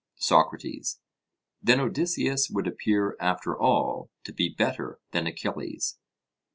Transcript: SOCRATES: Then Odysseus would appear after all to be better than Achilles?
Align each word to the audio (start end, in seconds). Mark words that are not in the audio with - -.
SOCRATES: 0.15 0.99
Then 1.61 1.79
Odysseus 1.79 2.49
would 2.49 2.65
appear 2.65 3.15
after 3.19 3.55
all 3.55 4.09
to 4.23 4.33
be 4.33 4.49
better 4.49 4.99
than 5.11 5.27
Achilles? 5.27 5.99